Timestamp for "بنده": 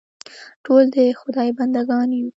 1.57-1.81